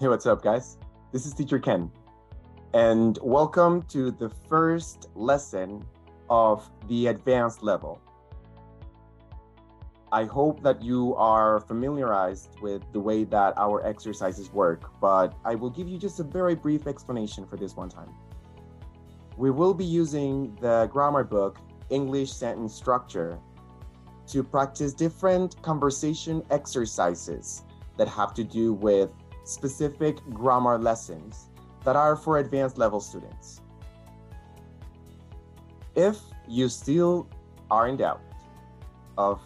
Hey, 0.00 0.08
what's 0.08 0.24
up, 0.24 0.42
guys? 0.42 0.78
This 1.12 1.26
is 1.26 1.34
Teacher 1.34 1.58
Kenn, 1.58 1.92
and 2.72 3.18
welcome 3.20 3.82
to 3.88 4.10
the 4.10 4.30
first 4.48 5.08
lesson 5.14 5.84
of 6.30 6.70
the 6.88 7.08
advanced 7.08 7.62
level. 7.62 8.00
I 10.10 10.24
hope 10.24 10.62
that 10.62 10.80
you 10.82 11.14
are 11.16 11.60
familiarized 11.60 12.48
with 12.62 12.80
the 12.94 13.00
way 13.00 13.24
that 13.24 13.52
our 13.58 13.86
exercises 13.86 14.50
work, 14.50 14.90
but 15.02 15.34
I 15.44 15.54
will 15.54 15.68
give 15.68 15.86
you 15.86 15.98
just 15.98 16.18
a 16.18 16.24
very 16.24 16.54
brief 16.54 16.86
explanation 16.86 17.44
for 17.44 17.58
this 17.58 17.76
one 17.76 17.90
time. 17.90 18.08
We 19.36 19.50
will 19.50 19.74
be 19.74 19.84
using 19.84 20.56
the 20.62 20.88
grammar 20.90 21.24
book 21.24 21.58
English 21.90 22.32
Sentence 22.32 22.74
Structure 22.74 23.38
to 24.28 24.42
practice 24.42 24.94
different 24.94 25.60
conversation 25.60 26.42
exercises 26.50 27.64
that 27.98 28.08
have 28.08 28.32
to 28.32 28.44
do 28.44 28.72
with 28.72 29.10
specific 29.50 30.16
grammar 30.32 30.78
lessons 30.78 31.48
that 31.84 31.96
are 31.96 32.16
for 32.16 32.38
advanced 32.38 32.78
level 32.78 33.00
students. 33.00 33.60
If 35.94 36.18
you 36.48 36.68
still 36.68 37.28
are 37.70 37.88
in 37.88 37.96
doubt 37.96 38.22
of 39.18 39.40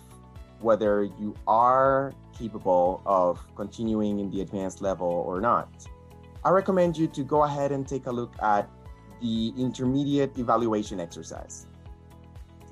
whether 0.60 1.04
you 1.04 1.34
are 1.46 2.12
capable 2.36 3.02
of 3.06 3.40
continuing 3.56 4.18
in 4.20 4.30
the 4.30 4.40
advanced 4.40 4.82
level 4.82 5.08
or 5.08 5.40
not, 5.40 5.68
I 6.44 6.50
recommend 6.50 6.96
you 6.96 7.06
to 7.08 7.22
go 7.22 7.44
ahead 7.44 7.72
and 7.72 7.88
take 7.88 8.06
a 8.06 8.12
look 8.12 8.34
at 8.42 8.68
the 9.20 9.52
intermediate 9.56 10.36
evaluation 10.38 11.00
exercise. 11.00 11.66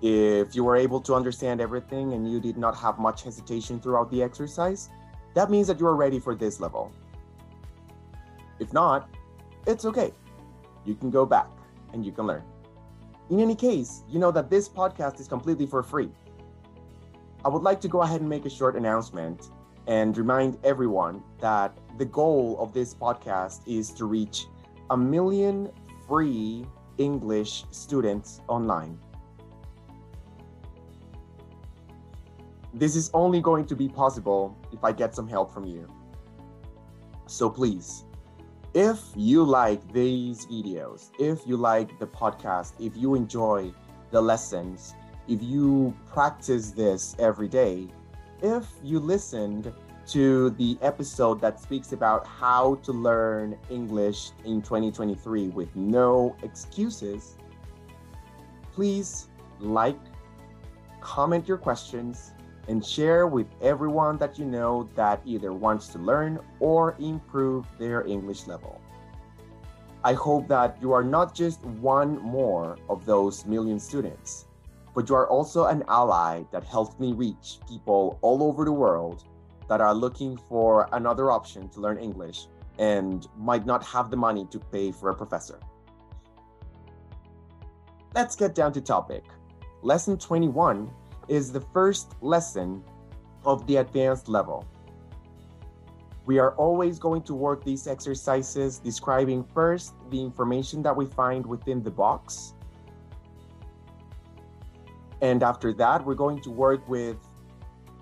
If 0.02 0.54
you 0.54 0.64
were 0.64 0.76
able 0.76 1.00
to 1.02 1.14
understand 1.14 1.60
everything 1.60 2.12
and 2.12 2.30
you 2.30 2.40
did 2.40 2.58
not 2.58 2.76
have 2.76 2.98
much 2.98 3.22
hesitation 3.22 3.80
throughout 3.80 4.10
the 4.10 4.22
exercise, 4.22 4.90
that 5.34 5.50
means 5.50 5.66
that 5.68 5.80
you 5.80 5.86
are 5.86 5.96
ready 5.96 6.18
for 6.18 6.34
this 6.34 6.60
level. 6.60 6.92
If 8.62 8.72
not, 8.72 9.10
it's 9.66 9.84
okay. 9.84 10.12
You 10.84 10.94
can 10.94 11.10
go 11.10 11.26
back 11.26 11.48
and 11.92 12.06
you 12.06 12.12
can 12.12 12.28
learn. 12.28 12.44
In 13.28 13.40
any 13.40 13.56
case, 13.56 14.04
you 14.08 14.20
know 14.20 14.30
that 14.30 14.50
this 14.50 14.68
podcast 14.68 15.18
is 15.18 15.26
completely 15.26 15.66
for 15.66 15.82
free. 15.82 16.10
I 17.44 17.48
would 17.48 17.64
like 17.64 17.80
to 17.80 17.88
go 17.88 18.02
ahead 18.02 18.20
and 18.20 18.30
make 18.30 18.46
a 18.46 18.50
short 18.50 18.76
announcement 18.76 19.50
and 19.88 20.16
remind 20.16 20.58
everyone 20.62 21.24
that 21.40 21.76
the 21.98 22.04
goal 22.04 22.56
of 22.60 22.72
this 22.72 22.94
podcast 22.94 23.62
is 23.66 23.90
to 23.94 24.04
reach 24.04 24.46
a 24.90 24.96
million 24.96 25.68
free 26.06 26.64
English 26.98 27.64
students 27.72 28.42
online. 28.46 28.96
This 32.72 32.94
is 32.94 33.10
only 33.12 33.40
going 33.40 33.66
to 33.66 33.74
be 33.74 33.88
possible 33.88 34.56
if 34.72 34.84
I 34.84 34.92
get 34.92 35.16
some 35.16 35.26
help 35.26 35.52
from 35.52 35.64
you. 35.64 35.88
So 37.26 37.50
please, 37.50 38.04
if 38.74 39.02
you 39.14 39.44
like 39.44 39.92
these 39.92 40.46
videos, 40.46 41.10
if 41.18 41.46
you 41.46 41.56
like 41.56 41.98
the 41.98 42.06
podcast, 42.06 42.72
if 42.80 42.96
you 42.96 43.14
enjoy 43.14 43.70
the 44.10 44.20
lessons, 44.20 44.94
if 45.28 45.42
you 45.42 45.94
practice 46.10 46.70
this 46.70 47.14
every 47.18 47.48
day, 47.48 47.88
if 48.42 48.66
you 48.82 48.98
listened 48.98 49.72
to 50.06 50.50
the 50.50 50.78
episode 50.80 51.40
that 51.40 51.60
speaks 51.60 51.92
about 51.92 52.26
how 52.26 52.74
to 52.76 52.92
learn 52.92 53.58
English 53.70 54.30
in 54.44 54.62
2023 54.62 55.48
with 55.48 55.74
no 55.76 56.34
excuses, 56.42 57.36
please 58.72 59.28
like, 59.60 59.98
comment 61.00 61.46
your 61.46 61.58
questions, 61.58 62.32
and 62.68 62.84
share 62.84 63.26
with 63.26 63.46
everyone 63.60 64.16
that 64.18 64.38
you 64.38 64.44
know 64.44 64.88
that 64.94 65.20
either 65.24 65.52
wants 65.52 65.88
to 65.88 65.98
learn 65.98 66.38
or 66.60 66.94
improve 66.98 67.66
their 67.78 68.06
English 68.06 68.46
level. 68.46 68.80
I 70.04 70.14
hope 70.14 70.48
that 70.48 70.78
you 70.80 70.92
are 70.92 71.04
not 71.04 71.34
just 71.34 71.64
one 71.64 72.20
more 72.20 72.76
of 72.88 73.06
those 73.06 73.46
million 73.46 73.78
students, 73.78 74.46
but 74.94 75.08
you 75.08 75.14
are 75.14 75.28
also 75.28 75.66
an 75.66 75.84
ally 75.88 76.42
that 76.50 76.64
helps 76.64 76.98
me 76.98 77.12
reach 77.12 77.58
people 77.68 78.18
all 78.20 78.42
over 78.42 78.64
the 78.64 78.72
world 78.72 79.24
that 79.68 79.80
are 79.80 79.94
looking 79.94 80.36
for 80.36 80.88
another 80.92 81.30
option 81.30 81.68
to 81.70 81.80
learn 81.80 81.98
English 81.98 82.46
and 82.78 83.28
might 83.38 83.64
not 83.64 83.84
have 83.84 84.10
the 84.10 84.16
money 84.16 84.46
to 84.50 84.58
pay 84.58 84.90
for 84.90 85.10
a 85.10 85.14
professor. 85.14 85.58
Let's 88.14 88.36
get 88.36 88.54
down 88.54 88.72
to 88.74 88.80
topic. 88.80 89.24
Lesson 89.82 90.18
21 90.18 90.90
is 91.28 91.52
the 91.52 91.60
first 91.72 92.12
lesson 92.20 92.82
of 93.44 93.66
the 93.66 93.76
advanced 93.76 94.28
level. 94.28 94.66
We 96.24 96.38
are 96.38 96.54
always 96.54 96.98
going 96.98 97.22
to 97.22 97.34
work 97.34 97.64
these 97.64 97.88
exercises 97.88 98.78
describing 98.78 99.44
first 99.52 99.94
the 100.10 100.20
information 100.20 100.82
that 100.82 100.96
we 100.96 101.06
find 101.06 101.44
within 101.44 101.82
the 101.82 101.90
box. 101.90 102.54
And 105.20 105.42
after 105.42 105.72
that, 105.74 106.04
we're 106.04 106.14
going 106.14 106.40
to 106.42 106.50
work 106.50 106.88
with 106.88 107.16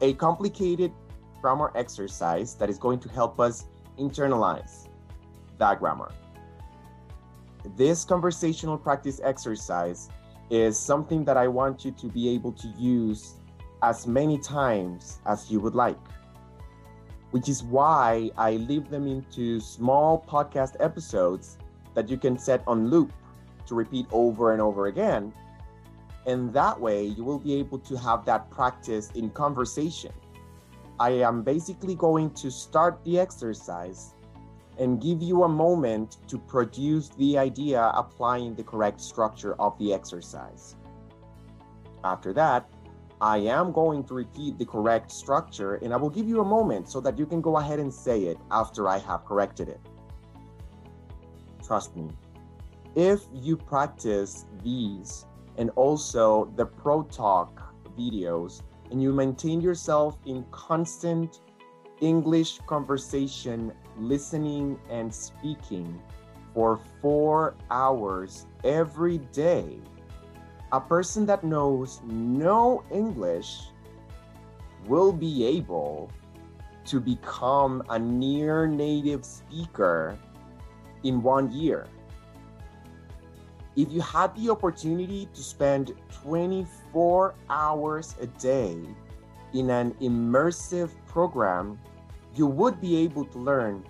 a 0.02 0.14
complicated 0.14 0.92
grammar 1.40 1.72
exercise 1.74 2.54
that 2.56 2.68
is 2.68 2.78
going 2.78 2.98
to 3.00 3.08
help 3.08 3.40
us 3.40 3.66
internalize 3.98 4.88
that 5.58 5.78
grammar. 5.78 6.10
This 7.76 8.04
conversational 8.04 8.78
practice 8.78 9.20
exercise 9.22 10.08
is 10.50 10.78
something 10.78 11.24
that 11.24 11.36
I 11.36 11.48
want 11.48 11.84
you 11.84 11.92
to 11.92 12.06
be 12.08 12.28
able 12.30 12.52
to 12.52 12.68
use 12.76 13.34
as 13.82 14.06
many 14.06 14.38
times 14.38 15.20
as 15.24 15.50
you 15.50 15.60
would 15.60 15.74
like, 15.74 15.98
which 17.30 17.48
is 17.48 17.62
why 17.62 18.30
I 18.36 18.52
leave 18.52 18.90
them 18.90 19.06
into 19.06 19.60
small 19.60 20.24
podcast 20.28 20.76
episodes 20.80 21.56
that 21.94 22.08
you 22.08 22.18
can 22.18 22.36
set 22.38 22.62
on 22.66 22.90
loop 22.90 23.12
to 23.66 23.74
repeat 23.74 24.06
over 24.10 24.52
and 24.52 24.60
over 24.60 24.86
again. 24.88 25.32
And 26.26 26.52
that 26.52 26.78
way, 26.78 27.04
you 27.04 27.24
will 27.24 27.38
be 27.38 27.54
able 27.54 27.78
to 27.78 27.96
have 27.96 28.24
that 28.26 28.50
practice 28.50 29.10
in 29.14 29.30
conversation. 29.30 30.12
I 30.98 31.10
am 31.10 31.42
basically 31.42 31.94
going 31.94 32.30
to 32.32 32.50
start 32.50 33.02
the 33.04 33.18
exercise 33.18 34.14
and 34.80 35.00
give 35.00 35.22
you 35.22 35.44
a 35.44 35.48
moment 35.48 36.16
to 36.26 36.38
produce 36.38 37.10
the 37.10 37.38
idea 37.38 37.92
applying 37.94 38.54
the 38.54 38.64
correct 38.64 39.00
structure 39.00 39.54
of 39.60 39.78
the 39.78 39.92
exercise. 39.92 40.74
After 42.02 42.32
that, 42.32 42.68
I 43.20 43.36
am 43.38 43.72
going 43.72 44.04
to 44.04 44.14
repeat 44.14 44.56
the 44.58 44.64
correct 44.64 45.12
structure 45.12 45.74
and 45.74 45.92
I 45.92 45.98
will 45.98 46.08
give 46.08 46.26
you 46.26 46.40
a 46.40 46.44
moment 46.44 46.88
so 46.88 46.98
that 47.02 47.18
you 47.18 47.26
can 47.26 47.42
go 47.42 47.58
ahead 47.58 47.78
and 47.78 47.92
say 47.92 48.22
it 48.22 48.38
after 48.50 48.88
I 48.88 48.96
have 48.98 49.26
corrected 49.26 49.68
it. 49.68 49.80
Trust 51.62 51.94
me, 51.94 52.08
if 52.94 53.20
you 53.34 53.58
practice 53.58 54.46
these 54.64 55.26
and 55.58 55.68
also 55.76 56.50
the 56.56 56.64
Pro 56.64 57.02
Talk 57.02 57.74
videos 57.98 58.62
and 58.90 59.02
you 59.02 59.12
maintain 59.12 59.60
yourself 59.60 60.16
in 60.24 60.44
constant 60.50 61.42
English 62.00 62.58
conversation, 62.66 63.72
listening 63.96 64.78
and 64.90 65.12
speaking 65.12 66.00
for 66.54 66.80
four 67.00 67.54
hours 67.70 68.46
every 68.64 69.18
day, 69.32 69.78
a 70.72 70.80
person 70.80 71.26
that 71.26 71.44
knows 71.44 72.00
no 72.04 72.82
English 72.90 73.70
will 74.86 75.12
be 75.12 75.44
able 75.44 76.10
to 76.84 77.00
become 77.00 77.82
a 77.90 77.98
near 77.98 78.66
native 78.66 79.24
speaker 79.24 80.18
in 81.04 81.22
one 81.22 81.50
year. 81.52 81.86
If 83.76 83.92
you 83.92 84.00
had 84.00 84.34
the 84.34 84.50
opportunity 84.50 85.28
to 85.32 85.42
spend 85.42 85.94
24 86.22 87.34
hours 87.48 88.14
a 88.20 88.26
day 88.26 88.76
in 89.54 89.70
an 89.70 89.94
immersive 90.00 90.90
program 91.06 91.78
you 92.34 92.46
would 92.46 92.80
be 92.80 92.96
able 92.98 93.24
to 93.24 93.38
learn 93.38 93.84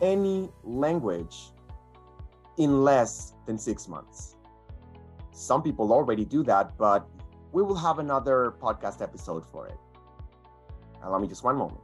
any 0.00 0.50
language 0.64 1.52
in 2.56 2.82
less 2.82 3.34
than 3.46 3.58
six 3.58 3.88
months. 3.88 4.36
Some 5.32 5.62
people 5.62 5.92
already 5.92 6.24
do 6.24 6.42
that, 6.44 6.76
but 6.78 7.06
we 7.52 7.62
will 7.62 7.76
have 7.76 7.98
another 7.98 8.54
podcast 8.60 9.02
episode 9.02 9.44
for 9.52 9.66
it. 9.68 9.78
Allow 11.02 11.18
me 11.18 11.28
just 11.28 11.44
one 11.44 11.56
moment. 11.56 11.81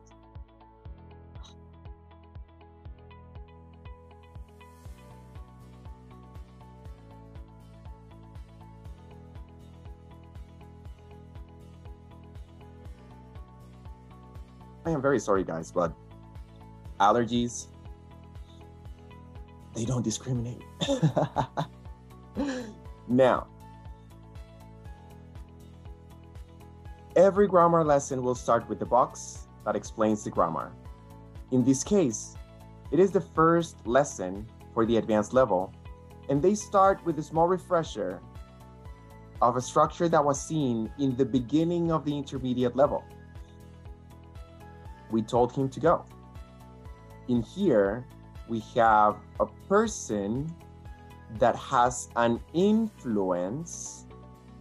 I 14.88 14.90
am 14.90 15.02
very 15.02 15.18
sorry, 15.18 15.44
guys, 15.44 15.70
but 15.70 15.92
allergies, 16.98 17.66
they 19.74 19.84
don't 19.84 20.02
discriminate. 20.02 20.62
now, 23.08 23.46
every 27.16 27.46
grammar 27.46 27.84
lesson 27.84 28.22
will 28.22 28.34
start 28.34 28.66
with 28.66 28.78
the 28.78 28.86
box 28.86 29.46
that 29.66 29.76
explains 29.76 30.24
the 30.24 30.30
grammar. 30.30 30.72
In 31.50 31.62
this 31.64 31.84
case, 31.84 32.34
It 32.90 32.98
is 32.98 33.10
the 33.10 33.20
first 33.20 33.86
lesson 33.86 34.48
for 34.72 34.86
the 34.86 34.96
advanced 34.96 35.34
level, 35.34 35.74
and 36.30 36.40
they 36.40 36.54
start 36.54 37.04
with 37.04 37.18
a 37.18 37.22
small 37.22 37.46
refresher 37.46 38.22
of 39.42 39.56
a 39.56 39.60
structure 39.60 40.08
that 40.08 40.24
was 40.24 40.40
seen 40.40 40.90
in 40.98 41.14
the 41.14 41.26
beginning 41.26 41.92
of 41.92 42.06
the 42.06 42.16
intermediate 42.16 42.74
level. 42.76 43.04
We 45.10 45.22
told 45.22 45.52
him 45.52 45.68
to 45.70 45.80
go. 45.80 46.04
In 47.28 47.42
here, 47.42 48.06
we 48.48 48.60
have 48.74 49.16
a 49.40 49.46
person 49.68 50.54
that 51.38 51.56
has 51.56 52.08
an 52.16 52.40
influence 52.54 54.06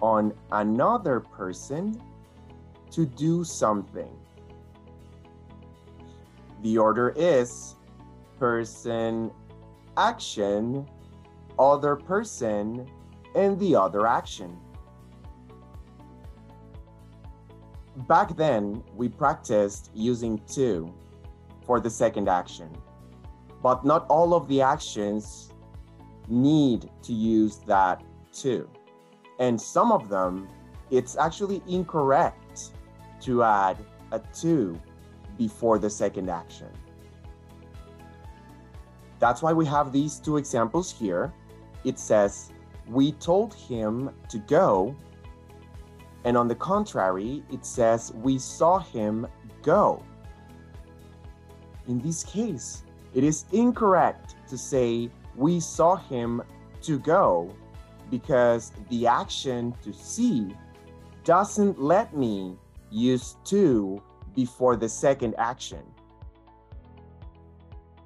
on 0.01 0.33
another 0.51 1.19
person 1.19 2.01
to 2.91 3.05
do 3.05 3.43
something. 3.43 4.15
The 6.61 6.77
order 6.77 7.13
is 7.15 7.75
person, 8.39 9.31
action, 9.95 10.87
other 11.57 11.95
person, 11.95 12.87
and 13.35 13.59
the 13.59 13.75
other 13.75 14.05
action. 14.05 14.57
Back 18.05 18.37
then, 18.37 18.83
we 18.95 19.09
practiced 19.09 19.89
using 19.95 20.39
to 20.53 20.93
for 21.65 21.79
the 21.79 21.89
second 21.89 22.29
action, 22.29 22.69
but 23.63 23.83
not 23.83 24.05
all 24.07 24.35
of 24.35 24.47
the 24.47 24.61
actions 24.61 25.51
need 26.27 26.91
to 27.01 27.11
use 27.11 27.57
that 27.65 28.03
to. 28.33 28.69
And 29.39 29.59
some 29.59 29.91
of 29.91 30.09
them, 30.09 30.47
it's 30.91 31.17
actually 31.17 31.63
incorrect 31.67 32.71
to 33.21 33.43
add 33.43 33.77
a 34.11 34.19
to 34.41 34.79
before 35.35 35.79
the 35.79 35.89
second 35.89 36.29
action. 36.29 36.69
That's 39.17 39.41
why 39.41 39.53
we 39.53 39.65
have 39.65 39.91
these 39.91 40.19
two 40.19 40.37
examples 40.37 40.91
here. 40.91 41.33
It 41.83 41.97
says, 41.97 42.51
We 42.87 43.13
told 43.13 43.55
him 43.55 44.11
to 44.29 44.37
go. 44.37 44.95
And 46.23 46.35
on 46.35 46.47
the 46.47 46.55
contrary, 46.55 47.43
it 47.51 47.65
says, 47.65 48.11
We 48.13 48.37
saw 48.37 48.79
him 48.79 49.27
go. 49.61 50.03
In 51.87 51.99
this 51.99 52.23
case, 52.23 52.83
it 53.13 53.23
is 53.23 53.45
incorrect 53.51 54.35
to 54.49 54.57
say, 54.57 55.09
We 55.35 55.59
saw 55.59 55.95
him 55.95 56.41
to 56.81 56.99
go 56.99 57.53
because 58.09 58.71
the 58.89 59.07
action 59.07 59.73
to 59.83 59.93
see 59.93 60.55
doesn't 61.23 61.81
let 61.81 62.15
me 62.15 62.55
use 62.89 63.35
to 63.45 64.01
before 64.35 64.75
the 64.75 64.87
second 64.87 65.35
action. 65.37 65.83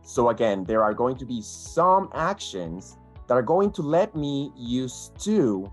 So 0.01 0.29
again, 0.29 0.63
there 0.63 0.83
are 0.83 0.93
going 0.93 1.15
to 1.17 1.25
be 1.25 1.41
some 1.41 2.09
actions 2.13 2.97
that 3.27 3.35
are 3.35 3.41
going 3.41 3.71
to 3.71 3.81
let 3.81 4.15
me 4.15 4.51
use 4.57 5.11
to 5.19 5.71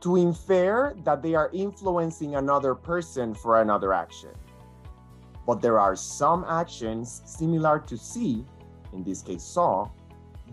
to 0.00 0.16
infer 0.16 0.94
that 1.04 1.22
they 1.22 1.34
are 1.34 1.50
influencing 1.52 2.36
another 2.36 2.74
person 2.74 3.34
for 3.34 3.60
another 3.60 3.92
action. 3.92 4.30
But 5.46 5.60
there 5.60 5.78
are 5.78 5.96
some 5.96 6.44
actions 6.48 7.22
similar 7.24 7.80
to 7.80 7.98
see, 7.98 8.44
in 8.92 9.02
this 9.04 9.22
case 9.22 9.42
saw, 9.42 9.88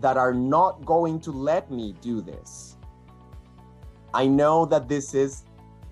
that 0.00 0.16
are 0.16 0.34
not 0.34 0.84
going 0.84 1.20
to 1.20 1.32
let 1.32 1.70
me 1.70 1.94
do 2.00 2.20
this. 2.20 2.76
I 4.14 4.26
know 4.26 4.64
that 4.66 4.88
this 4.88 5.14
is 5.14 5.44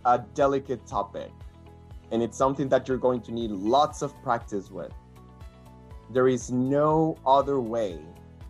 a 0.04 0.18
delicate 0.34 0.86
topic 0.86 1.30
and 2.12 2.22
it's 2.22 2.38
something 2.38 2.68
that 2.68 2.88
you're 2.88 2.98
going 2.98 3.20
to 3.22 3.32
need 3.32 3.50
lots 3.50 4.02
of 4.02 4.14
practice 4.22 4.70
with. 4.70 4.92
There 6.10 6.28
is 6.28 6.50
no 6.50 7.16
other 7.26 7.60
way 7.60 8.00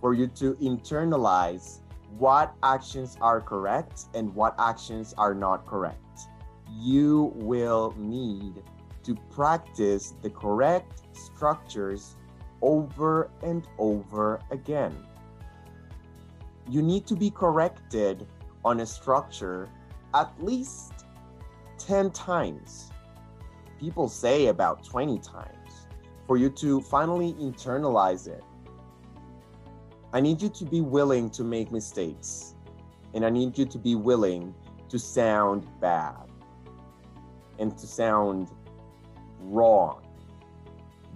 for 0.00 0.12
you 0.14 0.26
to 0.28 0.54
internalize 0.56 1.80
what 2.18 2.54
actions 2.62 3.16
are 3.20 3.40
correct 3.40 4.04
and 4.14 4.34
what 4.34 4.54
actions 4.58 5.14
are 5.18 5.34
not 5.34 5.66
correct. 5.66 6.28
You 6.80 7.32
will 7.34 7.94
need 7.96 8.62
to 9.04 9.14
practice 9.30 10.14
the 10.22 10.30
correct 10.30 11.02
structures 11.12 12.16
over 12.62 13.30
and 13.42 13.66
over 13.78 14.40
again. 14.50 14.96
You 16.68 16.82
need 16.82 17.06
to 17.06 17.14
be 17.14 17.30
corrected 17.30 18.26
on 18.64 18.80
a 18.80 18.86
structure 18.86 19.68
at 20.14 20.32
least 20.42 20.92
10 21.78 22.10
times. 22.10 22.90
People 23.78 24.08
say 24.08 24.46
about 24.46 24.84
20 24.84 25.18
times 25.18 25.86
for 26.26 26.36
you 26.36 26.50
to 26.50 26.80
finally 26.80 27.34
internalize 27.34 28.26
it. 28.26 28.42
I 30.12 30.20
need 30.20 30.40
you 30.40 30.48
to 30.48 30.64
be 30.64 30.80
willing 30.80 31.30
to 31.30 31.44
make 31.44 31.72
mistakes, 31.72 32.54
and 33.14 33.24
I 33.24 33.30
need 33.30 33.58
you 33.58 33.66
to 33.66 33.78
be 33.78 33.94
willing 33.94 34.54
to 34.88 34.98
sound 34.98 35.66
bad 35.80 36.28
and 37.58 37.76
to 37.76 37.86
sound 37.86 38.50
wrong. 39.40 40.02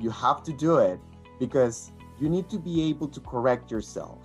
You 0.01 0.11
have 0.11 0.43
to 0.45 0.53
do 0.53 0.79
it 0.79 0.99
because 1.39 1.93
you 2.19 2.29
need 2.29 2.49
to 2.51 2.59
be 2.59 2.89
able 2.89 3.09
to 3.09 3.21
correct 3.21 3.71
yourself. 3.71 4.19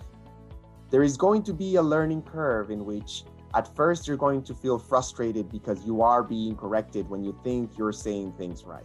There 0.90 1.02
is 1.02 1.16
going 1.16 1.42
to 1.44 1.52
be 1.52 1.76
a 1.76 1.82
learning 1.82 2.22
curve 2.22 2.70
in 2.70 2.84
which 2.84 3.24
at 3.54 3.74
first 3.74 4.06
you're 4.06 4.16
going 4.16 4.42
to 4.42 4.54
feel 4.54 4.78
frustrated 4.78 5.50
because 5.50 5.84
you 5.84 6.02
are 6.02 6.22
being 6.22 6.56
corrected 6.56 7.08
when 7.08 7.24
you 7.24 7.38
think 7.42 7.78
you're 7.78 7.92
saying 7.92 8.32
things 8.32 8.64
right. 8.64 8.84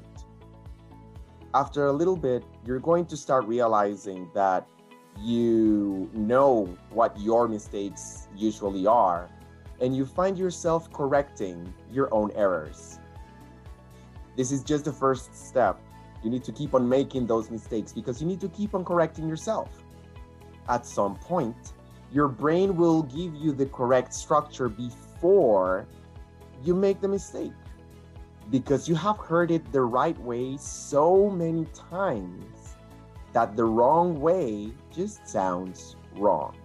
After 1.54 1.88
a 1.88 1.92
little 1.92 2.16
bit, 2.16 2.45
you're 2.66 2.80
going 2.80 3.06
to 3.07 3.18
start 3.18 3.45
realizing 3.45 4.30
that 4.33 4.68
you 5.19 6.09
know 6.13 6.65
what 6.89 7.19
your 7.19 7.47
mistakes 7.47 8.27
usually 8.35 8.87
are, 8.87 9.29
and 9.79 9.95
you 9.95 10.05
find 10.05 10.37
yourself 10.37 10.91
correcting 10.91 11.73
your 11.91 12.13
own 12.13 12.31
errors. 12.31 12.99
This 14.35 14.51
is 14.51 14.63
just 14.63 14.85
the 14.85 14.93
first 14.93 15.35
step. 15.35 15.79
You 16.23 16.29
need 16.29 16.43
to 16.45 16.51
keep 16.51 16.73
on 16.73 16.87
making 16.87 17.27
those 17.27 17.49
mistakes 17.49 17.91
because 17.91 18.21
you 18.21 18.27
need 18.27 18.41
to 18.41 18.49
keep 18.49 18.75
on 18.75 18.85
correcting 18.85 19.27
yourself. 19.27 19.83
At 20.69 20.85
some 20.85 21.15
point, 21.15 21.73
your 22.11 22.27
brain 22.27 22.75
will 22.75 23.03
give 23.03 23.35
you 23.35 23.51
the 23.51 23.65
correct 23.65 24.13
structure 24.13 24.69
before 24.69 25.87
you 26.63 26.75
make 26.75 27.01
the 27.01 27.07
mistake 27.07 27.53
because 28.49 28.87
you 28.87 28.95
have 28.95 29.17
heard 29.17 29.49
it 29.49 29.71
the 29.71 29.81
right 29.81 30.17
way 30.19 30.57
so 30.57 31.29
many 31.29 31.65
times 31.89 32.60
that 33.33 33.56
the 33.56 33.63
wrong 33.63 34.19
way 34.19 34.71
just 34.94 35.28
sounds 35.28 35.95
wrong. 36.16 36.56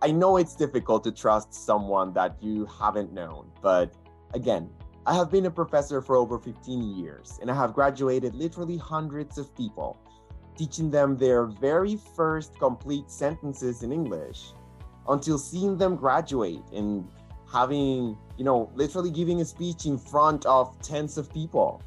I 0.00 0.12
know 0.12 0.36
it's 0.36 0.54
difficult 0.54 1.02
to 1.04 1.12
trust 1.12 1.52
someone 1.52 2.12
that 2.12 2.36
you 2.40 2.66
haven't 2.66 3.12
known, 3.12 3.50
but 3.60 3.92
again, 4.32 4.70
I 5.06 5.14
have 5.14 5.30
been 5.30 5.46
a 5.46 5.50
professor 5.50 6.00
for 6.00 6.16
over 6.16 6.38
15 6.38 6.96
years 6.96 7.38
and 7.40 7.50
I 7.50 7.54
have 7.54 7.72
graduated 7.72 8.34
literally 8.34 8.76
hundreds 8.76 9.38
of 9.38 9.54
people 9.56 9.98
teaching 10.56 10.90
them 10.90 11.16
their 11.16 11.46
very 11.46 11.96
first 11.96 12.58
complete 12.58 13.10
sentences 13.10 13.82
in 13.82 13.92
English 13.92 14.52
until 15.08 15.38
seeing 15.38 15.78
them 15.78 15.96
graduate 15.96 16.62
and 16.74 17.08
having, 17.50 18.18
you 18.36 18.44
know, 18.44 18.70
literally 18.74 19.10
giving 19.10 19.40
a 19.40 19.44
speech 19.44 19.86
in 19.86 19.96
front 19.96 20.44
of 20.44 20.78
tens 20.82 21.16
of 21.16 21.32
people 21.32 21.80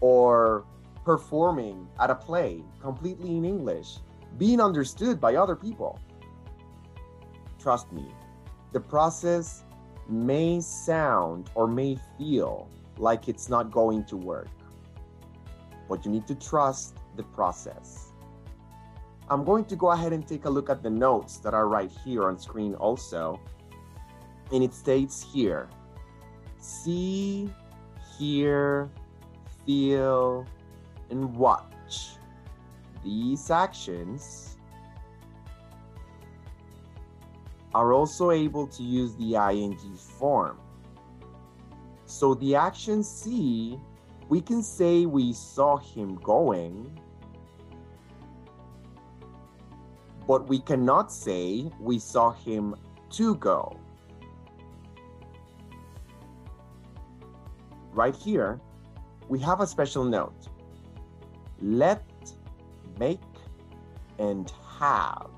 or 0.00 0.64
performing 1.04 1.88
at 2.00 2.10
a 2.10 2.14
play 2.14 2.62
completely 2.80 3.36
in 3.36 3.44
English, 3.44 3.98
being 4.38 4.60
understood 4.60 5.20
by 5.20 5.36
other 5.36 5.54
people. 5.54 5.98
Trust 7.58 7.92
me, 7.92 8.06
the 8.72 8.80
process 8.80 9.64
may 10.08 10.60
sound 10.60 11.50
or 11.54 11.66
may 11.66 11.98
feel 12.18 12.68
like 12.98 13.28
it's 13.28 13.48
not 13.48 13.70
going 13.70 14.04
to 14.04 14.16
work, 14.16 14.48
but 15.88 16.04
you 16.04 16.10
need 16.10 16.26
to 16.26 16.34
trust 16.34 16.96
the 17.16 17.22
process. 17.22 18.12
I'm 19.28 19.44
going 19.44 19.64
to 19.66 19.76
go 19.76 19.90
ahead 19.92 20.12
and 20.12 20.26
take 20.26 20.44
a 20.44 20.50
look 20.50 20.68
at 20.68 20.82
the 20.82 20.90
notes 20.90 21.38
that 21.38 21.54
are 21.54 21.68
right 21.68 21.90
here 22.04 22.24
on 22.24 22.38
screen 22.38 22.74
also. 22.74 23.40
And 24.52 24.62
it 24.62 24.74
states 24.74 25.24
here, 25.32 25.68
see, 26.58 27.50
hear, 28.18 28.90
feel, 29.64 30.46
and 31.10 31.34
watch. 31.36 32.16
These 33.02 33.50
actions 33.50 34.56
are 37.74 37.92
also 37.92 38.30
able 38.30 38.66
to 38.68 38.82
use 38.82 39.14
the 39.16 39.34
ing 39.34 39.76
form. 39.96 40.58
So 42.06 42.34
the 42.34 42.54
action 42.54 43.02
see, 43.02 43.78
we 44.28 44.40
can 44.40 44.62
say 44.62 45.06
we 45.06 45.32
saw 45.32 45.76
him 45.76 46.16
going, 46.16 46.98
but 50.26 50.48
we 50.48 50.60
cannot 50.60 51.12
say 51.12 51.70
we 51.80 51.98
saw 51.98 52.30
him 52.32 52.76
to 53.10 53.34
go. 53.36 53.76
Right 57.92 58.16
here, 58.16 58.60
we 59.28 59.38
have 59.40 59.60
a 59.60 59.66
special 59.66 60.04
note. 60.04 60.48
Let 61.60 62.04
make 62.98 63.20
and 64.18 64.52
have 64.78 65.28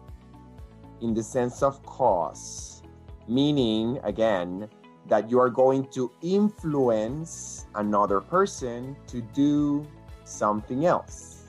in 1.00 1.14
the 1.14 1.23
sense 1.23 1.62
of 1.62 1.85
cause, 1.85 2.82
meaning, 3.28 3.99
again, 4.02 4.68
that 5.08 5.30
you 5.30 5.38
are 5.38 5.50
going 5.50 5.87
to 5.88 6.11
influence 6.23 7.66
another 7.75 8.20
person 8.20 8.96
to 9.06 9.20
do 9.20 9.87
something 10.25 10.87
else. 10.87 11.44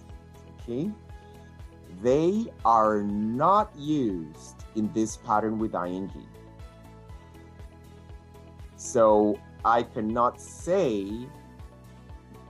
Okay? 0.61 0.91
They 2.01 2.51
are 2.63 3.01
not 3.01 3.75
used 3.75 4.65
in 4.75 4.91
this 4.93 5.17
pattern 5.17 5.57
with 5.57 5.73
ing. 5.73 6.11
So 8.75 9.39
I 9.65 9.83
cannot 9.83 10.39
say 10.39 11.27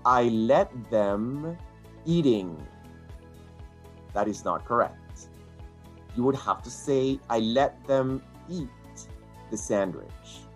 I 0.03 0.23
let 0.23 0.71
them 0.89 1.57
eating. 2.07 2.65
That 4.13 4.27
is 4.27 4.43
not 4.43 4.65
correct. 4.65 5.29
You 6.15 6.23
would 6.23 6.35
have 6.37 6.63
to 6.63 6.71
say 6.71 7.19
I 7.29 7.39
let 7.39 7.85
them 7.85 8.23
eat 8.49 8.69
the 9.51 9.57
sandwich. 9.57 10.47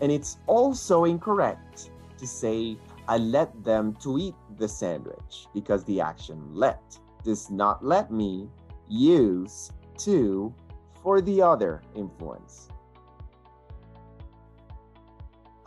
And 0.00 0.10
it's 0.10 0.38
also 0.46 1.04
incorrect 1.04 1.90
to 2.16 2.26
say 2.26 2.78
I 3.08 3.18
let 3.18 3.64
them 3.64 3.96
to 4.02 4.18
eat 4.18 4.34
the 4.56 4.68
sandwich 4.68 5.46
because 5.52 5.84
the 5.84 6.00
action 6.00 6.40
let 6.54 6.80
does 7.24 7.50
not 7.50 7.84
let 7.84 8.12
me 8.12 8.48
use 8.88 9.72
to 9.98 10.54
for 11.02 11.20
the 11.20 11.42
other 11.42 11.82
influence. 11.94 12.59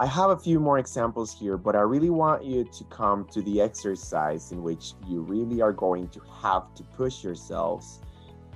I 0.03 0.05
have 0.07 0.31
a 0.31 0.37
few 0.37 0.59
more 0.59 0.79
examples 0.79 1.33
here, 1.33 1.55
but 1.55 1.77
I 1.77 1.79
really 1.79 2.09
want 2.09 2.43
you 2.43 2.65
to 2.65 2.83
come 2.89 3.23
to 3.31 3.41
the 3.41 3.61
exercise 3.61 4.51
in 4.51 4.61
which 4.61 4.95
you 5.07 5.21
really 5.21 5.61
are 5.61 5.71
going 5.71 6.09
to 6.09 6.19
have 6.41 6.75
to 6.75 6.83
push 6.83 7.23
yourselves 7.23 8.01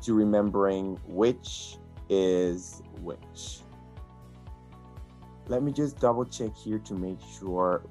to 0.02 0.14
remembering 0.14 1.00
which 1.08 1.78
is 2.10 2.82
which. 3.02 3.62
Let 5.48 5.64
me 5.64 5.72
just 5.72 5.98
double 6.02 6.26
check 6.26 6.54
here 6.54 6.80
to 6.80 6.94
make 6.94 7.20
sure 7.40 7.86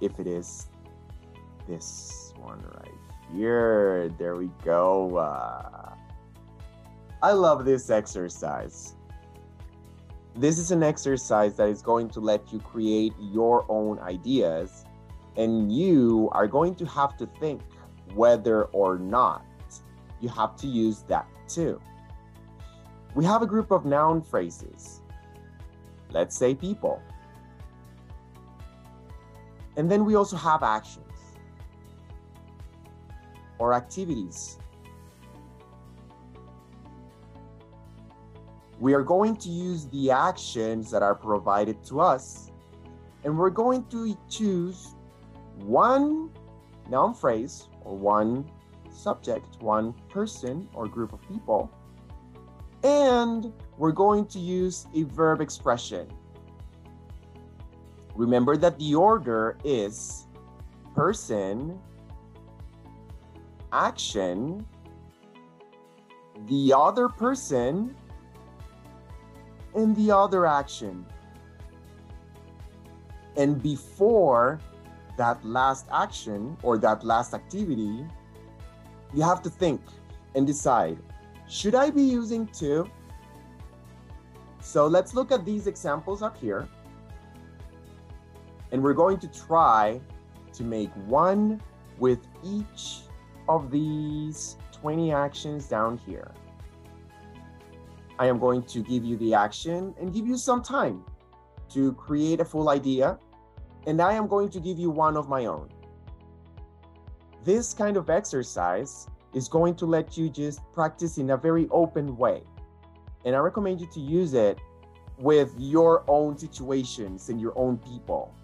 if 0.00 0.20
it 0.20 0.28
is 0.28 0.68
this 1.66 2.32
one 2.36 2.62
right 2.76 3.34
here. 3.34 4.08
There 4.20 4.36
we 4.36 4.52
go. 4.64 5.16
Uh, 5.16 5.96
I 7.20 7.32
love 7.32 7.64
this 7.64 7.90
exercise. 7.90 8.94
This 10.36 10.58
is 10.58 10.70
an 10.70 10.82
exercise 10.82 11.56
that 11.56 11.68
is 11.68 11.82
going 11.82 12.08
to 12.10 12.20
let 12.20 12.52
you 12.52 12.60
create 12.60 13.12
your 13.18 13.66
own 13.68 13.98
ideas, 13.98 14.84
and 15.36 15.72
you 15.72 16.28
are 16.32 16.46
going 16.46 16.74
to 16.76 16.86
have 16.86 17.16
to 17.18 17.26
think 17.40 17.60
whether 18.14 18.64
or 18.66 18.98
not 18.98 19.44
you 20.20 20.28
have 20.28 20.56
to 20.56 20.66
use 20.66 21.02
that 21.08 21.26
too. 21.48 21.80
We 23.14 23.24
have 23.24 23.42
a 23.42 23.46
group 23.46 23.72
of 23.72 23.84
noun 23.84 24.22
phrases. 24.22 25.02
Let's 26.10 26.36
say 26.36 26.54
people. 26.54 27.02
And 29.76 29.90
then 29.90 30.04
we 30.04 30.14
also 30.14 30.36
have 30.36 30.62
actions 30.62 31.06
or 33.58 33.74
activities 33.74 34.58
we 38.80 38.94
are 38.94 39.02
going 39.02 39.36
to 39.36 39.48
use 39.48 39.86
the 39.88 40.10
actions 40.10 40.90
that 40.90 41.02
are 41.02 41.14
provided 41.14 41.84
to 41.84 42.00
us 42.00 42.50
and 43.24 43.36
we're 43.36 43.50
going 43.50 43.84
to 43.90 44.16
choose 44.28 44.94
one 45.56 46.30
noun 46.88 47.14
phrase 47.14 47.68
or 47.82 47.96
one 47.96 48.50
subject, 48.90 49.60
one 49.60 49.92
person 50.08 50.68
or 50.74 50.88
group 50.88 51.12
of 51.12 51.20
people, 51.28 51.70
and 52.82 53.52
we're 53.76 53.92
going 53.92 54.26
to 54.26 54.38
use 54.38 54.86
a 54.94 55.02
verb 55.04 55.40
expression. 55.40 56.08
Remember 58.14 58.56
that 58.56 58.78
the 58.78 58.94
order 58.94 59.56
is 59.64 60.26
person, 60.94 61.78
action, 63.72 64.66
the 66.46 66.72
other 66.76 67.08
person, 67.08 67.94
in 69.74 69.94
the 69.94 70.10
other 70.10 70.46
action. 70.46 71.06
And 73.36 73.62
before 73.62 74.60
that 75.16 75.44
last 75.44 75.86
action 75.92 76.56
or 76.62 76.78
that 76.78 77.04
last 77.04 77.34
activity, 77.34 78.06
you 79.14 79.22
have 79.22 79.42
to 79.42 79.50
think 79.50 79.80
and 80.34 80.46
decide 80.46 80.98
should 81.50 81.74
I 81.74 81.90
be 81.90 82.02
using 82.02 82.46
to? 82.62 82.88
So 84.60 84.86
let's 84.86 85.14
look 85.14 85.32
at 85.32 85.44
these 85.44 85.66
examples 85.66 86.22
up 86.22 86.38
here. 86.38 86.68
And 88.70 88.80
we're 88.80 88.94
going 88.94 89.18
to 89.18 89.26
try 89.26 90.00
to 90.52 90.62
make 90.62 90.90
one 91.06 91.60
with 91.98 92.20
each 92.44 93.00
of 93.48 93.72
these 93.72 94.56
20 94.70 95.12
actions 95.12 95.66
down 95.66 95.98
here. 96.06 96.30
I 98.20 98.26
am 98.26 98.38
going 98.38 98.62
to 98.64 98.82
give 98.82 99.02
you 99.02 99.16
the 99.16 99.32
action 99.32 99.94
and 99.98 100.12
give 100.12 100.26
you 100.26 100.36
some 100.36 100.62
time 100.62 101.02
to 101.70 101.94
create 101.94 102.38
a 102.40 102.44
full 102.44 102.68
idea. 102.68 103.18
And 103.86 104.02
I 104.02 104.12
am 104.12 104.26
going 104.26 104.50
to 104.50 104.60
give 104.60 104.78
you 104.78 104.90
one 104.90 105.16
of 105.16 105.26
my 105.30 105.46
own. 105.46 105.70
This 107.42 107.72
kind 107.72 107.96
of 107.96 108.10
exercise 108.10 109.08
is 109.32 109.48
going 109.48 109.74
to 109.76 109.86
let 109.86 110.18
you 110.18 110.28
just 110.28 110.60
practice 110.74 111.16
in 111.16 111.30
a 111.30 111.36
very 111.38 111.66
open 111.70 112.14
way. 112.18 112.42
And 113.24 113.34
I 113.34 113.38
recommend 113.38 113.80
you 113.80 113.86
to 113.94 114.00
use 114.00 114.34
it 114.34 114.58
with 115.16 115.54
your 115.56 116.04
own 116.06 116.36
situations 116.36 117.30
and 117.30 117.40
your 117.40 117.58
own 117.58 117.78
people. 117.78 118.34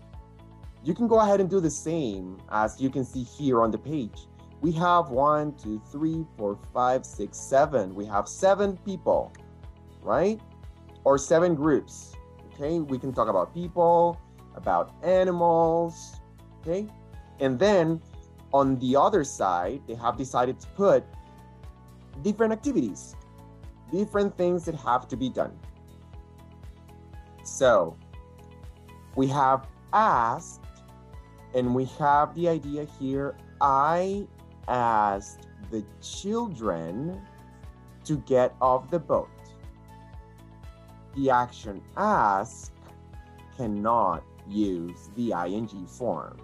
You 0.85 0.95
can 0.95 1.06
go 1.06 1.21
ahead 1.21 1.38
and 1.38 1.50
do 1.50 1.61
the 1.61 1.71
same 1.71 2.38
as 2.50 2.80
you 2.80 2.88
can 2.88 3.04
see 3.04 3.25
here 3.25 3.61
on 3.61 3.71
the 3.71 3.78
page. 3.78 4.26
We 4.62 4.73
have 4.73 5.11
one, 5.11 5.54
two, 5.62 5.83
three, 5.92 6.25
four, 6.38 6.59
five, 6.73 7.04
six, 7.04 7.37
seven. 7.37 7.95
We 7.95 8.06
have 8.06 8.26
seven 8.26 8.78
people 8.78 9.35
right? 10.06 10.40
Or 11.04 11.18
seven 11.18 11.54
groups. 11.54 12.14
Okay, 12.54 12.78
we 12.78 12.98
can 12.98 13.12
talk 13.12 13.28
about 13.28 13.52
people, 13.52 14.18
about 14.54 14.94
animals, 15.02 16.20
okay? 16.60 16.86
And 17.40 17.58
then 17.58 18.00
on 18.54 18.78
the 18.78 18.96
other 18.96 19.25
side, 19.25 19.82
they 19.86 19.94
have 19.94 20.16
decided 20.16 20.58
to 20.60 20.66
put 20.68 21.04
different 22.22 22.52
activities, 22.52 23.14
different 23.92 24.34
things 24.38 24.64
that 24.64 24.75
have 24.76 25.06
to 25.08 25.16
be 25.16 25.28
done. 25.28 25.52
So 27.44 27.96
we 29.16 29.26
have 29.26 29.66
asked, 29.92 30.62
and 31.54 31.75
we 31.75 31.84
have 31.98 32.34
the 32.34 32.48
idea 32.48 32.86
here 32.98 33.36
I 33.60 34.26
asked 34.68 35.46
the 35.70 35.84
children 36.00 37.20
to 38.04 38.16
get 38.18 38.54
off 38.60 38.90
the 38.90 38.98
boat 38.98 39.28
the 41.16 41.30
action 41.30 41.80
ask 41.96 42.73
cannot 43.56 44.23
use 44.46 45.11
the 45.16 45.32
ing 45.32 45.87
form. 45.87 46.38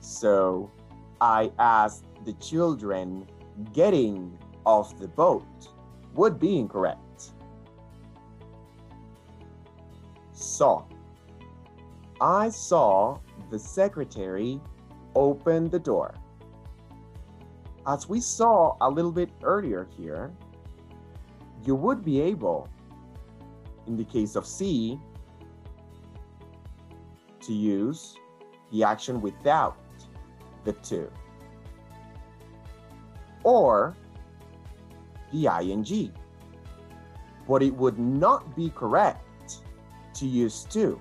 So 0.00 0.70
I 1.20 1.50
asked 1.58 2.06
the 2.24 2.32
children 2.34 3.26
getting 3.72 4.38
off 4.64 4.96
the 4.98 5.08
boat 5.08 5.44
would 6.14 6.38
be 6.38 6.58
incorrect. 6.58 7.32
Saw. 10.32 10.84
I 12.20 12.48
saw 12.50 13.18
the 13.50 13.58
secretary 13.58 14.60
open 15.16 15.68
the 15.68 15.78
door. 15.80 16.14
As 17.86 18.08
we 18.08 18.20
saw 18.20 18.76
a 18.80 18.88
little 18.88 19.12
bit 19.12 19.30
earlier 19.42 19.88
here, 19.96 20.30
you 21.64 21.74
would 21.74 22.04
be 22.04 22.20
able 22.20 22.68
in 23.88 23.96
the 23.96 24.04
case 24.04 24.36
of 24.36 24.46
see, 24.46 25.00
to 27.40 27.52
use 27.52 28.16
the 28.70 28.84
action 28.84 29.20
without 29.20 29.78
the 30.64 30.74
to. 30.74 31.10
Or 33.42 33.96
the 35.32 35.48
ing. 35.62 36.12
But 37.48 37.62
it 37.62 37.74
would 37.74 37.98
not 37.98 38.54
be 38.54 38.68
correct 38.68 39.56
to 40.14 40.26
use 40.26 40.64
to. 40.70 41.00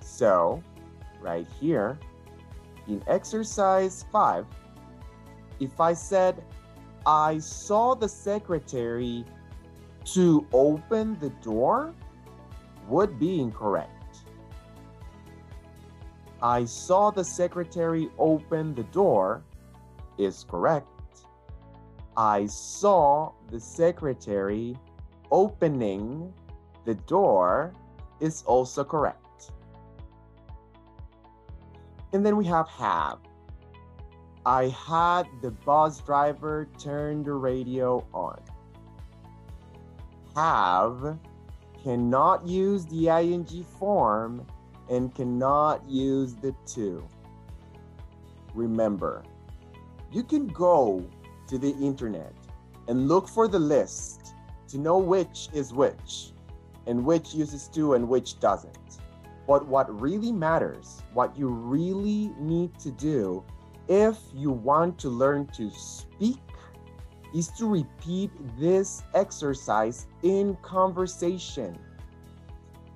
So, 0.00 0.62
right 1.20 1.46
here, 1.60 1.98
in 2.86 3.02
exercise 3.08 4.04
5, 4.12 4.46
if 5.58 5.80
I 5.80 5.92
said, 5.92 6.44
I 7.04 7.38
saw 7.38 7.94
the 7.94 8.08
secretary 8.08 9.24
to 10.04 10.46
open 10.52 11.18
the 11.20 11.30
door 11.42 11.94
would 12.88 13.18
be 13.18 13.40
incorrect. 13.40 13.90
I 16.42 16.64
saw 16.66 17.10
the 17.10 17.24
secretary 17.24 18.10
open 18.18 18.74
the 18.74 18.82
door 18.84 19.42
is 20.18 20.44
correct. 20.48 20.88
I 22.16 22.46
saw 22.46 23.32
the 23.50 23.58
secretary 23.58 24.76
opening 25.30 26.32
the 26.84 26.94
door 26.94 27.72
is 28.20 28.42
also 28.42 28.84
correct. 28.84 29.52
And 32.12 32.24
then 32.24 32.36
we 32.36 32.44
have 32.44 32.68
have. 32.68 33.18
I 34.46 34.68
had 34.68 35.24
the 35.40 35.50
bus 35.50 36.00
driver 36.00 36.68
turn 36.78 37.22
the 37.24 37.32
radio 37.32 38.06
on. 38.12 38.38
Have 40.34 41.18
cannot 41.82 42.46
use 42.46 42.86
the 42.86 43.08
ing 43.08 43.64
form 43.78 44.44
and 44.90 45.14
cannot 45.14 45.88
use 45.88 46.34
the 46.34 46.52
to. 46.74 47.06
Remember, 48.54 49.22
you 50.10 50.24
can 50.24 50.48
go 50.48 51.04
to 51.46 51.58
the 51.58 51.70
internet 51.80 52.34
and 52.88 53.06
look 53.06 53.28
for 53.28 53.46
the 53.46 53.58
list 53.58 54.34
to 54.68 54.78
know 54.78 54.98
which 54.98 55.48
is 55.52 55.72
which 55.72 56.32
and 56.86 57.04
which 57.04 57.34
uses 57.34 57.68
to 57.68 57.94
and 57.94 58.08
which 58.08 58.40
doesn't. 58.40 58.98
But 59.46 59.66
what 59.66 60.00
really 60.00 60.32
matters, 60.32 61.02
what 61.12 61.38
you 61.38 61.48
really 61.48 62.32
need 62.38 62.78
to 62.80 62.90
do 62.90 63.44
if 63.88 64.18
you 64.32 64.50
want 64.50 64.98
to 65.00 65.10
learn 65.10 65.46
to 65.48 65.70
speak, 65.70 66.40
is 67.34 67.48
to 67.48 67.66
repeat 67.66 68.30
this 68.58 69.02
exercise 69.12 70.06
in 70.22 70.56
conversation. 70.62 71.76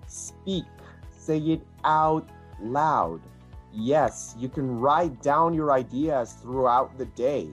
Speak, 0.07 0.65
say 1.11 1.39
it 1.39 1.63
out 1.85 2.31
loud. 2.63 3.21
Yes, 3.73 4.35
you 4.39 4.49
can 4.49 4.79
write 4.79 5.21
down 5.23 5.53
your 5.55 5.73
ideas 5.73 6.35
throughout 6.41 6.97
the 6.97 7.07
day. 7.07 7.51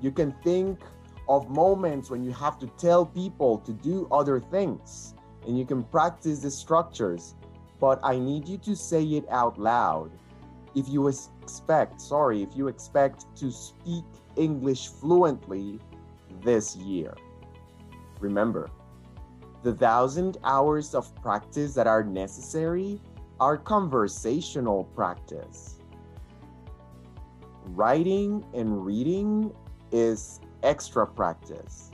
You 0.00 0.10
can 0.10 0.32
think 0.42 0.80
of 1.28 1.48
moments 1.48 2.10
when 2.10 2.24
you 2.24 2.32
have 2.32 2.58
to 2.58 2.66
tell 2.76 3.06
people 3.06 3.58
to 3.58 3.72
do 3.72 4.08
other 4.10 4.40
things 4.40 5.14
and 5.46 5.56
you 5.56 5.64
can 5.64 5.84
practice 5.84 6.40
the 6.40 6.50
structures, 6.50 7.34
but 7.80 8.00
I 8.02 8.18
need 8.18 8.48
you 8.48 8.58
to 8.58 8.76
say 8.76 9.04
it 9.04 9.24
out 9.30 9.58
loud. 9.58 10.10
If 10.74 10.88
you 10.88 11.08
expect, 11.08 12.00
sorry, 12.00 12.42
if 12.42 12.56
you 12.56 12.68
expect 12.68 13.24
to 13.36 13.52
speak 13.52 14.04
English 14.36 14.88
fluently 14.88 15.78
this 16.42 16.76
year. 16.76 17.14
Remember, 18.20 18.70
the 19.62 19.74
thousand 19.74 20.38
hours 20.44 20.94
of 20.94 21.14
practice 21.22 21.74
that 21.74 21.86
are 21.86 22.02
necessary 22.02 23.00
are 23.40 23.56
conversational 23.56 24.84
practice. 24.94 25.78
Writing 27.66 28.44
and 28.54 28.84
reading 28.84 29.52
is 29.92 30.40
extra 30.62 31.06
practice. 31.06 31.90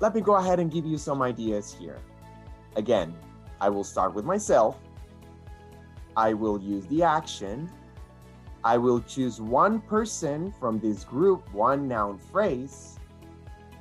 Let 0.00 0.14
me 0.14 0.20
go 0.20 0.34
ahead 0.34 0.58
and 0.58 0.70
give 0.70 0.84
you 0.84 0.98
some 0.98 1.22
ideas 1.22 1.72
here. 1.72 2.00
Again, 2.76 3.14
I 3.60 3.68
will 3.68 3.84
start 3.84 4.14
with 4.14 4.24
myself. 4.24 4.78
I 6.16 6.34
will 6.34 6.60
use 6.60 6.86
the 6.86 7.02
action. 7.02 7.70
I 8.64 8.78
will 8.78 9.00
choose 9.00 9.40
one 9.40 9.80
person 9.80 10.52
from 10.52 10.78
this 10.78 11.04
group, 11.04 11.52
one 11.52 11.88
noun 11.88 12.18
phrase. 12.18 12.98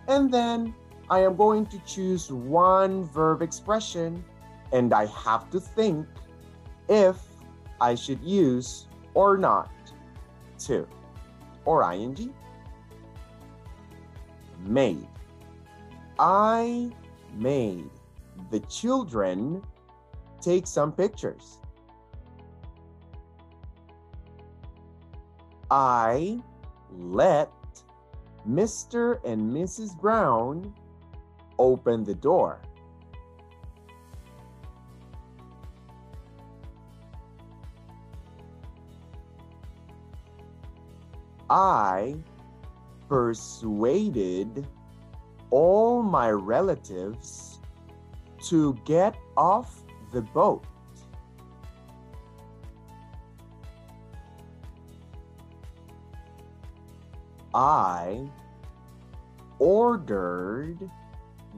And 0.07 0.33
then 0.33 0.73
I 1.09 1.19
am 1.19 1.35
going 1.35 1.65
to 1.67 1.79
choose 1.79 2.31
one 2.31 3.03
verb 3.03 3.41
expression 3.41 4.23
and 4.71 4.93
I 4.93 5.05
have 5.07 5.49
to 5.51 5.59
think 5.59 6.07
if 6.89 7.17
I 7.79 7.95
should 7.95 8.23
use 8.23 8.87
or 9.13 9.37
not 9.37 9.69
to 10.65 10.87
or 11.65 11.83
ing. 11.91 12.33
Made. 14.65 15.07
I 16.19 16.91
made 17.33 17.89
the 18.51 18.59
children 18.61 19.63
take 20.39 20.67
some 20.67 20.91
pictures. 20.91 21.60
I 25.71 26.41
let 26.91 27.49
Mr. 28.45 29.23
and 29.23 29.55
Mrs. 29.55 29.97
Brown 29.97 30.75
open 31.57 32.03
the 32.03 32.13
door. 32.13 32.59
I 41.49 42.17
persuaded 43.07 44.67
all 45.51 46.01
my 46.03 46.31
relatives 46.31 47.61
to 48.47 48.73
get 48.85 49.15
off 49.37 49.83
the 50.11 50.21
boat. 50.21 50.65
I 57.53 58.29
ordered 59.59 60.89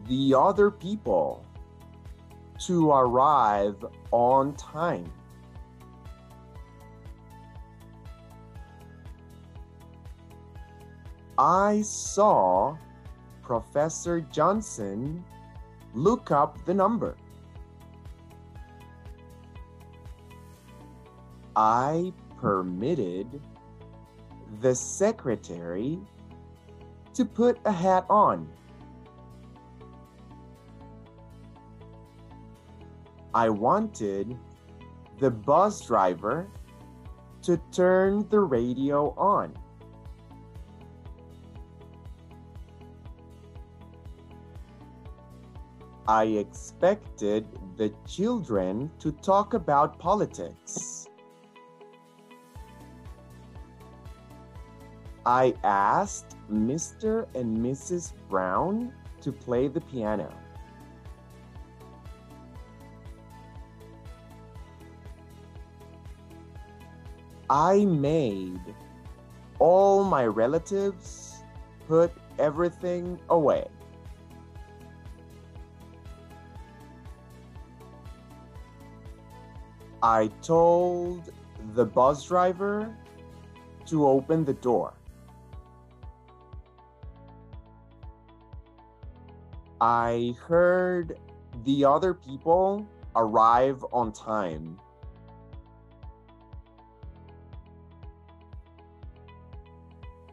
the 0.08 0.34
other 0.34 0.72
people 0.72 1.46
to 2.60 2.92
arrive 2.92 3.86
on 4.12 4.54
time. 4.56 5.12
I 11.38 11.82
saw 11.82 12.78
Professor 13.42 14.22
Johnson 14.22 15.24
look 15.94 16.32
up 16.32 16.64
the 16.66 16.74
number. 16.74 17.16
I 21.56 22.14
permitted 22.40 23.42
the 24.62 24.76
secretary 24.76 26.00
to 27.14 27.26
put 27.26 27.60
a 27.66 27.72
hat 27.72 28.06
on. 28.10 28.48
I 33.34 33.50
wanted 33.50 34.38
the 35.20 35.32
bus 35.32 35.82
driver 35.86 36.48
to 37.44 37.58
turn 37.72 38.28
the 38.30 38.40
radio 38.40 39.14
on. 39.18 39.54
I 46.08 46.26
expected 46.26 47.48
the 47.78 47.94
children 48.06 48.92
to 49.00 49.12
talk 49.12 49.54
about 49.54 49.98
politics. 50.00 51.03
I 55.26 55.56
asked 55.64 56.36
Mr. 56.52 57.28
and 57.34 57.58
Mrs. 57.58 58.12
Brown 58.30 58.92
to 59.22 59.32
play 59.32 59.70
the 59.70 59.80
piano. 59.80 60.30
I 67.50 67.86
made 67.86 68.76
all 69.60 70.04
my 70.04 70.26
relatives 70.26 71.44
put 71.88 72.12
everything 72.38 73.18
away. 73.30 73.68
I 80.02 80.28
told 80.42 81.32
the 81.76 81.86
bus 81.86 82.26
driver 82.26 82.94
to 83.86 84.08
open 84.08 84.44
the 84.44 84.54
door. 84.54 84.94
I 89.86 90.34
heard 90.48 91.20
the 91.66 91.84
other 91.84 92.14
people 92.14 92.88
arrive 93.18 93.84
on 93.92 94.14
time. 94.14 94.80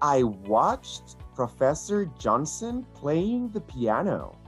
I 0.01 0.23
watched 0.23 1.17
Professor 1.35 2.05
Johnson 2.17 2.87
playing 2.95 3.49
the 3.49 3.61
piano. 3.61 4.39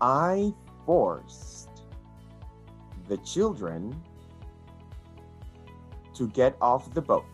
I 0.00 0.54
forced 0.86 1.82
the 3.08 3.16
children 3.16 4.00
to 6.14 6.28
get 6.28 6.56
off 6.60 6.94
the 6.94 7.02
boat. 7.02 7.24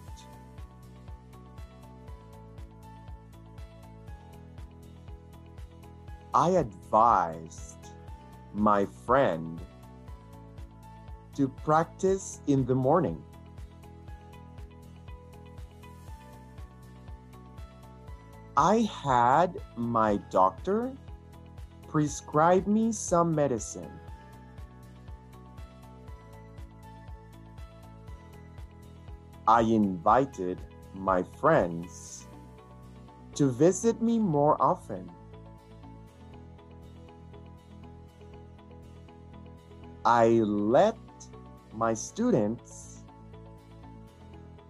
I 6.39 6.51
advised 6.51 7.89
my 8.55 8.87
friend 9.05 9.61
to 11.35 11.49
practice 11.49 12.43
in 12.47 12.65
the 12.65 12.77
morning. 12.77 13.21
I 18.57 18.89
had 19.03 19.59
my 19.77 20.19
doctor 20.31 20.93
prescribe 21.89 22.69
me 22.69 22.93
some 22.93 23.35
medicine. 23.35 23.91
I 29.49 29.63
invited 29.63 30.61
my 30.95 31.25
friends 31.41 32.29
to 33.35 33.51
visit 33.51 34.01
me 34.01 34.21
more 34.21 34.57
often. 34.63 35.18
I 40.09 40.41
let 40.41 40.97
my 41.75 41.93
students 41.93 43.03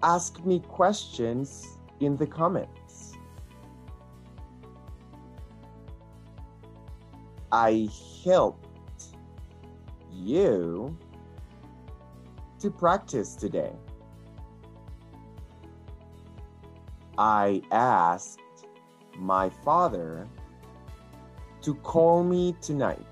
ask 0.02 0.44
me 0.44 0.58
questions 0.58 1.78
in 2.00 2.16
the 2.16 2.26
comments. 2.26 3.12
I 7.52 7.88
helped 8.24 9.04
you 10.12 10.98
to 12.58 12.70
practice 12.72 13.36
today. 13.36 13.76
I 17.16 17.62
asked 17.70 18.40
my 19.16 19.50
father 19.64 20.26
to 21.62 21.76
call 21.76 22.24
me 22.24 22.56
tonight. 22.60 23.07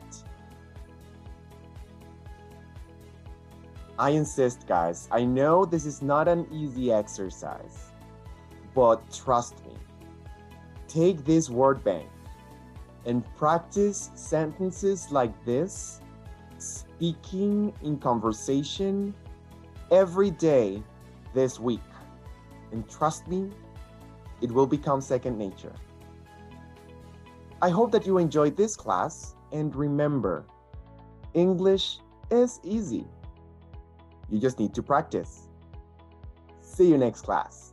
I 3.99 4.11
insist, 4.11 4.67
guys. 4.67 5.09
I 5.11 5.25
know 5.25 5.65
this 5.65 5.87
is 5.87 6.03
not 6.03 6.29
an 6.29 6.47
easy 6.53 6.93
exercise, 6.93 7.93
but 8.75 9.11
trust 9.11 9.65
me. 9.65 9.75
Take 10.87 11.25
this 11.25 11.49
word 11.49 11.83
bank 11.83 12.09
and 13.07 13.25
practice 13.37 14.11
sentences 14.15 15.11
like 15.11 15.33
this, 15.45 16.01
speaking 16.59 17.73
in 17.83 17.99
conversation 17.99 19.15
every 19.91 20.31
day 20.31 20.83
this 21.33 21.59
week. 21.59 21.81
And 22.73 22.89
trust 22.91 23.27
me, 23.29 23.51
it 24.43 24.51
will 24.53 24.67
become 24.67 25.01
second 25.01 25.39
nature. 25.39 25.73
I 27.63 27.71
hope 27.71 27.91
that 27.93 28.05
you 28.05 28.19
enjoyed 28.19 28.57
this 28.57 28.77
class 28.77 29.37
and 29.53 29.75
remember, 29.75 30.45
English 31.33 32.01
is 32.31 32.61
easy. 32.63 33.07
You 34.31 34.41
just 34.41 34.59
need 34.59 34.75
to 34.75 34.83
practice. 34.83 35.49
See 36.61 36.89
you 36.89 36.99
next 36.99 37.23
class. 37.23 37.66